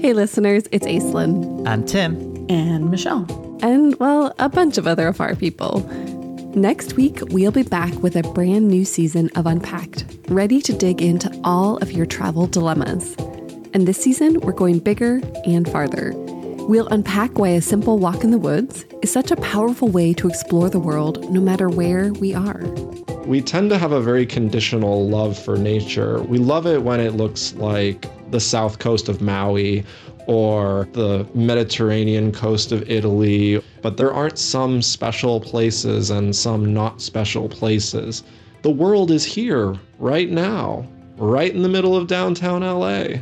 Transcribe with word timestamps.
Hey, 0.00 0.14
listeners, 0.14 0.64
it's 0.72 0.86
Aislyn. 0.86 1.68
I'm 1.68 1.84
Tim. 1.84 2.46
And 2.48 2.90
Michelle. 2.90 3.26
And, 3.62 3.94
well, 4.00 4.34
a 4.38 4.48
bunch 4.48 4.78
of 4.78 4.86
other 4.86 5.08
Afar 5.08 5.36
people. 5.36 5.80
Next 6.54 6.94
week, 6.94 7.20
we'll 7.28 7.52
be 7.52 7.62
back 7.62 7.92
with 8.02 8.16
a 8.16 8.22
brand 8.22 8.68
new 8.68 8.84
season 8.84 9.30
of 9.36 9.46
Unpacked, 9.46 10.04
ready 10.28 10.60
to 10.62 10.72
dig 10.72 11.02
into 11.02 11.30
all 11.44 11.76
of 11.78 11.92
your 11.92 12.06
travel 12.06 12.46
dilemmas. 12.46 13.14
And 13.72 13.86
this 13.86 14.02
season, 14.02 14.40
we're 14.40 14.52
going 14.52 14.78
bigger 14.78 15.20
and 15.44 15.70
farther. 15.70 16.12
We'll 16.14 16.88
unpack 16.88 17.38
why 17.38 17.48
a 17.48 17.60
simple 17.60 17.98
walk 17.98 18.24
in 18.24 18.30
the 18.30 18.38
woods 18.38 18.84
is 19.02 19.12
such 19.12 19.30
a 19.30 19.36
powerful 19.36 19.88
way 19.88 20.12
to 20.14 20.28
explore 20.28 20.70
the 20.70 20.80
world 20.80 21.30
no 21.30 21.40
matter 21.40 21.68
where 21.68 22.12
we 22.14 22.34
are. 22.34 22.62
We 23.30 23.40
tend 23.40 23.70
to 23.70 23.78
have 23.78 23.92
a 23.92 24.00
very 24.00 24.26
conditional 24.26 25.08
love 25.08 25.38
for 25.38 25.56
nature. 25.56 26.20
We 26.20 26.38
love 26.38 26.66
it 26.66 26.82
when 26.82 26.98
it 26.98 27.14
looks 27.14 27.54
like 27.54 28.06
the 28.32 28.40
south 28.40 28.80
coast 28.80 29.08
of 29.08 29.20
Maui 29.20 29.84
or 30.26 30.88
the 30.94 31.24
Mediterranean 31.32 32.32
coast 32.32 32.72
of 32.72 32.90
Italy, 32.90 33.62
but 33.82 33.98
there 33.98 34.12
aren't 34.12 34.36
some 34.36 34.82
special 34.82 35.38
places 35.38 36.10
and 36.10 36.34
some 36.34 36.74
not 36.74 37.00
special 37.00 37.48
places. 37.48 38.24
The 38.62 38.70
world 38.72 39.12
is 39.12 39.24
here 39.24 39.76
right 40.00 40.28
now, 40.28 40.84
right 41.16 41.54
in 41.54 41.62
the 41.62 41.68
middle 41.68 41.94
of 41.94 42.08
downtown 42.08 42.62
LA. 42.62 43.20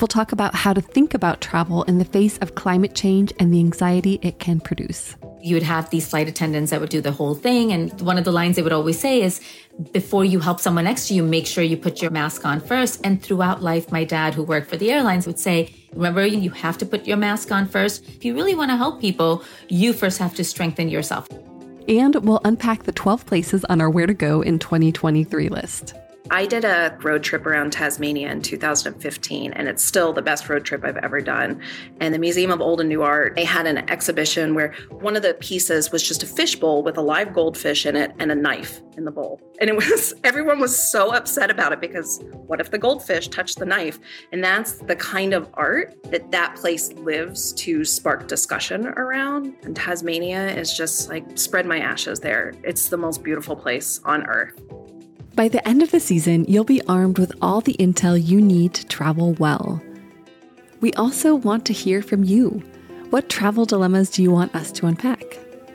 We'll 0.00 0.08
talk 0.08 0.32
about 0.32 0.56
how 0.56 0.72
to 0.72 0.80
think 0.80 1.14
about 1.14 1.40
travel 1.40 1.84
in 1.84 1.98
the 1.98 2.04
face 2.04 2.36
of 2.38 2.56
climate 2.56 2.96
change 2.96 3.32
and 3.38 3.54
the 3.54 3.60
anxiety 3.60 4.18
it 4.22 4.40
can 4.40 4.58
produce. 4.58 5.14
You 5.46 5.54
would 5.54 5.62
have 5.62 5.90
these 5.90 6.08
flight 6.08 6.26
attendants 6.26 6.72
that 6.72 6.80
would 6.80 6.90
do 6.90 7.00
the 7.00 7.12
whole 7.12 7.36
thing. 7.36 7.70
And 7.70 8.00
one 8.00 8.18
of 8.18 8.24
the 8.24 8.32
lines 8.32 8.56
they 8.56 8.62
would 8.62 8.72
always 8.72 8.98
say 8.98 9.22
is, 9.22 9.40
before 9.92 10.24
you 10.24 10.40
help 10.40 10.58
someone 10.58 10.82
next 10.82 11.06
to 11.06 11.14
you, 11.14 11.22
make 11.22 11.46
sure 11.46 11.62
you 11.62 11.76
put 11.76 12.02
your 12.02 12.10
mask 12.10 12.44
on 12.44 12.58
first. 12.58 13.00
And 13.04 13.22
throughout 13.22 13.62
life, 13.62 13.92
my 13.92 14.02
dad, 14.02 14.34
who 14.34 14.42
worked 14.42 14.68
for 14.68 14.76
the 14.76 14.90
airlines, 14.90 15.24
would 15.24 15.38
say, 15.38 15.72
remember, 15.92 16.26
you 16.26 16.50
have 16.50 16.78
to 16.78 16.84
put 16.84 17.06
your 17.06 17.16
mask 17.16 17.52
on 17.52 17.68
first. 17.68 18.08
If 18.08 18.24
you 18.24 18.34
really 18.34 18.56
want 18.56 18.72
to 18.72 18.76
help 18.76 19.00
people, 19.00 19.44
you 19.68 19.92
first 19.92 20.18
have 20.18 20.34
to 20.34 20.42
strengthen 20.42 20.88
yourself. 20.88 21.28
And 21.86 22.16
we'll 22.16 22.40
unpack 22.42 22.82
the 22.82 22.90
12 22.90 23.24
places 23.26 23.64
on 23.66 23.80
our 23.80 23.88
Where 23.88 24.08
to 24.08 24.14
Go 24.14 24.42
in 24.42 24.58
2023 24.58 25.48
list. 25.48 25.94
I 26.30 26.46
did 26.46 26.64
a 26.64 26.96
road 27.02 27.22
trip 27.22 27.46
around 27.46 27.72
Tasmania 27.72 28.30
in 28.30 28.42
2015, 28.42 29.52
and 29.52 29.68
it's 29.68 29.84
still 29.84 30.12
the 30.12 30.22
best 30.22 30.48
road 30.48 30.64
trip 30.64 30.84
I've 30.84 30.96
ever 30.96 31.20
done. 31.20 31.60
And 32.00 32.12
the 32.12 32.18
Museum 32.18 32.50
of 32.50 32.60
Old 32.60 32.80
and 32.80 32.88
New 32.88 33.02
Art, 33.02 33.34
they 33.36 33.44
had 33.44 33.66
an 33.66 33.88
exhibition 33.90 34.54
where 34.54 34.74
one 34.90 35.16
of 35.16 35.22
the 35.22 35.34
pieces 35.34 35.92
was 35.92 36.02
just 36.02 36.22
a 36.22 36.26
fish 36.26 36.56
bowl 36.56 36.82
with 36.82 36.96
a 36.96 37.00
live 37.00 37.32
goldfish 37.32 37.86
in 37.86 37.96
it 37.96 38.12
and 38.18 38.32
a 38.32 38.34
knife 38.34 38.80
in 38.96 39.04
the 39.04 39.10
bowl. 39.10 39.40
And 39.60 39.70
it 39.70 39.76
was, 39.76 40.14
everyone 40.24 40.58
was 40.58 40.76
so 40.76 41.14
upset 41.14 41.50
about 41.50 41.72
it 41.72 41.80
because 41.80 42.22
what 42.32 42.60
if 42.60 42.70
the 42.70 42.78
goldfish 42.78 43.28
touched 43.28 43.58
the 43.58 43.66
knife? 43.66 43.98
And 44.32 44.42
that's 44.42 44.72
the 44.72 44.96
kind 44.96 45.32
of 45.32 45.48
art 45.54 45.94
that 46.10 46.30
that 46.32 46.56
place 46.56 46.92
lives 46.94 47.52
to 47.54 47.84
spark 47.84 48.26
discussion 48.26 48.88
around. 48.88 49.54
And 49.62 49.76
Tasmania 49.76 50.48
is 50.56 50.76
just 50.76 51.08
like 51.08 51.38
spread 51.38 51.66
my 51.66 51.78
ashes 51.78 52.20
there. 52.20 52.52
It's 52.64 52.88
the 52.88 52.96
most 52.96 53.22
beautiful 53.22 53.54
place 53.54 54.00
on 54.04 54.26
earth. 54.26 54.60
By 55.36 55.48
the 55.48 55.66
end 55.68 55.82
of 55.82 55.90
the 55.90 56.00
season, 56.00 56.46
you'll 56.48 56.64
be 56.64 56.80
armed 56.88 57.18
with 57.18 57.30
all 57.42 57.60
the 57.60 57.76
intel 57.78 58.16
you 58.20 58.40
need 58.40 58.72
to 58.72 58.86
travel 58.86 59.34
well. 59.34 59.82
We 60.80 60.94
also 60.94 61.34
want 61.34 61.66
to 61.66 61.74
hear 61.74 62.00
from 62.00 62.24
you. 62.24 62.62
What 63.10 63.28
travel 63.28 63.66
dilemmas 63.66 64.08
do 64.08 64.22
you 64.22 64.30
want 64.30 64.54
us 64.54 64.72
to 64.72 64.86
unpack? 64.86 65.22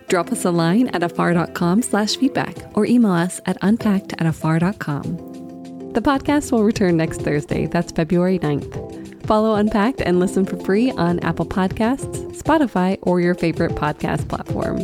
Drop 0.08 0.32
us 0.32 0.46
a 0.46 0.52
line 0.52 0.88
at 0.90 1.04
afar.com 1.04 1.84
slash 1.84 2.18
feedback 2.18 2.58
or 2.76 2.88
email 2.88 3.12
us 3.12 3.40
at 3.46 3.58
unpacked 3.62 4.14
at 4.14 4.26
afar.com. 4.26 5.94
The 5.94 6.02
podcast 6.02 6.52
will 6.52 6.64
return 6.64 6.98
next 6.98 7.22
Thursday, 7.22 7.68
that's 7.68 7.92
February 7.92 8.40
9th. 8.40 9.26
Follow 9.28 9.56
Unpacked 9.56 10.02
and 10.02 10.20
listen 10.20 10.44
for 10.44 10.58
free 10.58 10.90
on 10.92 11.20
Apple 11.20 11.46
Podcasts, 11.46 12.36
Spotify, 12.36 12.98
or 13.04 13.22
your 13.22 13.36
favorite 13.36 13.74
podcast 13.74 14.28
platform. 14.28 14.82